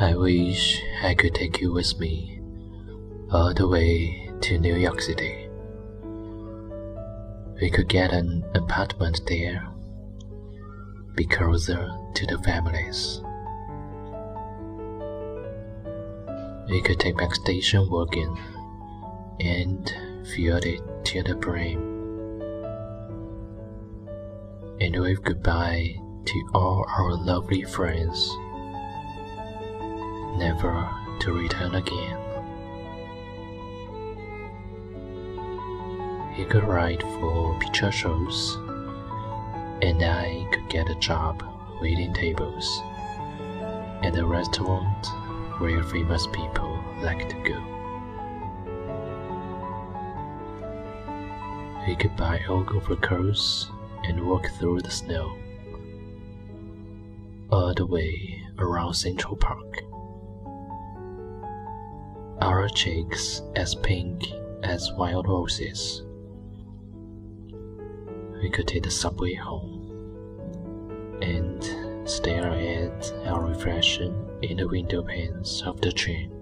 [0.00, 2.40] I wish I could take you with me
[3.30, 5.46] all the way to New York City.
[7.60, 9.68] We could get an apartment there,
[11.16, 13.20] be closer to the families.
[16.70, 18.38] We could take back station wagon
[19.38, 19.94] and
[20.34, 21.78] fill it to the brim
[24.80, 25.94] and wave goodbye
[26.24, 28.34] to all our lovely friends,
[30.36, 30.88] never
[31.20, 32.16] to return again.
[36.34, 38.56] He could write for picture shows,
[39.82, 41.42] and I could get a job
[41.80, 42.80] waiting tables
[44.02, 45.06] at a restaurant
[45.58, 47.70] where famous people like to go.
[51.86, 53.70] We could buy old overcoats
[54.04, 55.36] and walk through the snow
[57.50, 59.82] all the way around Central Park.
[62.42, 64.24] Our cheeks as pink
[64.62, 66.02] as wild roses.
[68.42, 75.62] We could take the subway home and stare at our reflection in the window panes
[75.66, 76.32] of the train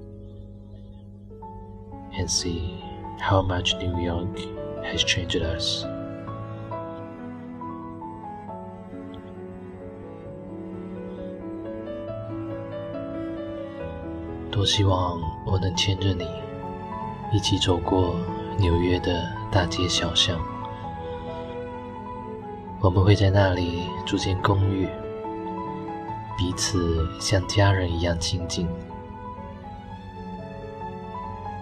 [2.17, 2.81] and see
[3.19, 4.39] how much New York
[4.85, 5.85] has changed us.
[14.59, 16.27] 多希望我能牵着你，
[17.33, 18.17] 一起走过
[18.57, 20.37] 纽约的大街小巷。
[22.81, 24.89] 我们会在那里住进公寓，
[26.37, 28.69] 彼此像家人一样亲近。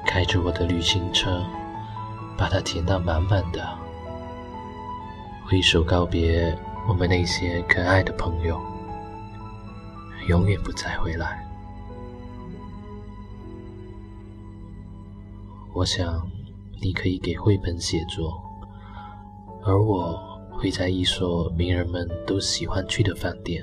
[0.06, 1.44] 开着我的旅行车，
[2.34, 3.62] 把它填到满满的，
[5.46, 6.58] 挥手告别
[6.88, 8.58] 我们那些可爱的朋友，
[10.28, 11.45] 永远不再回来。
[15.76, 16.26] 我想，
[16.80, 18.32] 你可以给绘本写作，
[19.62, 20.18] 而我
[20.50, 23.62] 会在一所名人们都喜欢去的饭店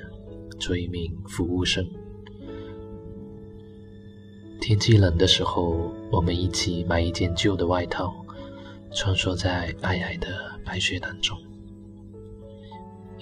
[0.59, 1.83] 做一名服务生。
[4.61, 8.13] 天气冷的时候，我们一起买一件旧的外套，
[8.91, 10.27] 穿梭在皑皑的
[10.63, 11.35] 白雪当中，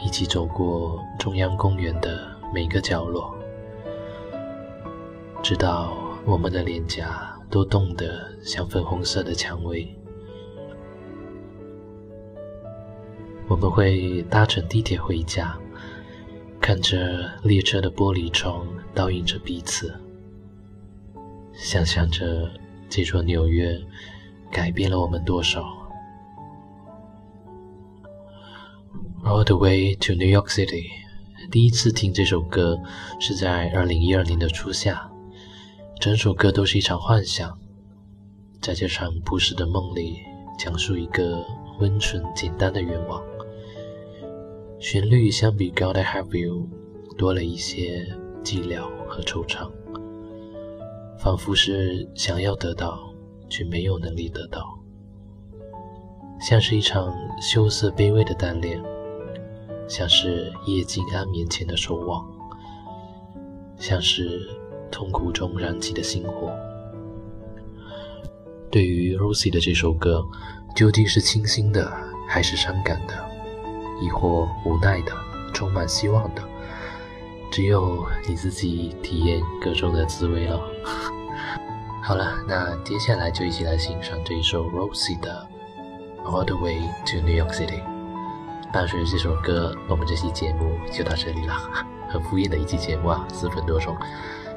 [0.04, 3.34] 一起走过中央公园的每个角落，
[5.42, 5.94] 直到
[6.26, 7.31] 我们的脸颊。
[7.52, 9.88] 都冻得像粉红色的蔷薇。
[13.50, 15.60] 我们会搭乘地铁回家，
[16.62, 19.94] 看着列车的玻璃窗倒映着彼此，
[21.54, 22.50] 想象着
[22.90, 23.78] 这座纽约
[24.50, 25.62] 改变了我们多少。
[29.26, 30.88] All the way to New York City，
[31.52, 32.80] 第一次听这首歌
[33.20, 35.11] 是在二零一二年的初夏。
[36.02, 37.56] 整首歌都是一场幻想，
[38.60, 40.18] 在这场不实的梦里，
[40.58, 41.46] 讲述一个
[41.80, 43.22] 温存简单的愿望。
[44.80, 46.68] 旋律相比《God I Have You》
[47.18, 48.04] 多了一些
[48.44, 49.70] 寂寥和惆怅，
[51.20, 53.14] 仿佛是想要得到
[53.48, 54.80] 却没有能力得到，
[56.40, 58.84] 像是一场羞涩卑微的单恋，
[59.88, 62.28] 像是夜静安眠前的守望，
[63.78, 64.50] 像是。
[64.92, 66.52] 痛苦中燃起的星火。
[68.70, 70.24] 对于 Rosie 的这首歌，
[70.76, 71.92] 究竟是清新的，
[72.28, 73.14] 还是伤感的，
[74.02, 75.12] 亦或无奈的，
[75.54, 76.42] 充满希望的？
[77.52, 80.62] 只有你自己体验歌中的滋味了。
[82.02, 85.48] 好了，那接下来就一起来欣赏这一首 Rosie 的
[86.26, 87.82] 《All the Way to New York City》。
[88.72, 91.54] 伴随着这首歌，我们这期节目就到这里了。
[92.08, 93.96] 很敷衍的一期节目啊，四分多钟。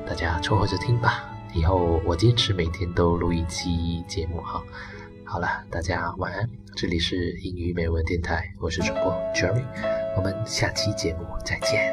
[0.06, 1.24] 大家凑合着听吧，
[1.54, 4.62] 以后我坚持每天都录一期节目哈。
[5.24, 9.64] 好了，大家晚安，这里是英语美文电台，我是主播 Jerry，
[10.16, 11.92] 我们下期节目再见。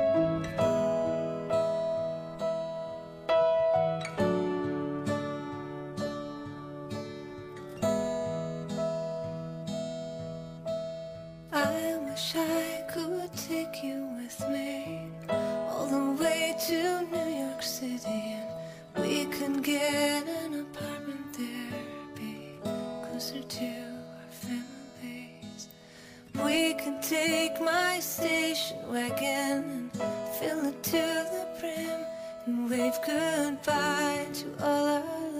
[27.11, 32.05] Take my station wagon and fill it to the brim
[32.45, 35.30] and wave goodbye to all our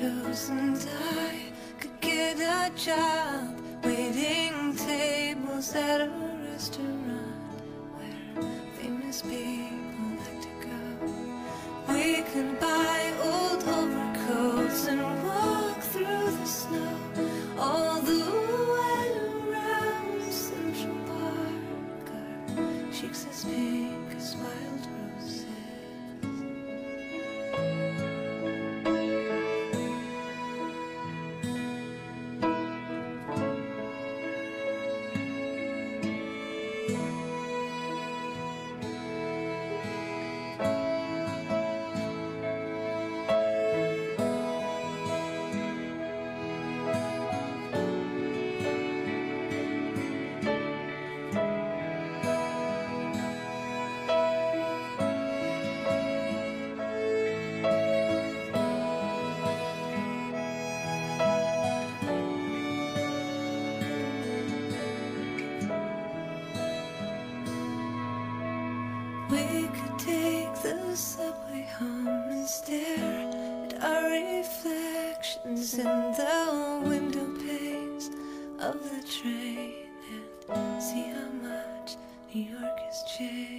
[0.00, 6.10] and I could get a job waiting tables at a
[6.44, 7.60] restaurant
[7.96, 8.44] where
[8.80, 11.92] famous people like to go.
[11.92, 12.67] We could buy
[69.50, 78.10] We could take the subway home and stare at our reflections in the window panes
[78.60, 79.88] of the train
[80.48, 81.96] and see how much
[82.32, 83.57] New York has changed.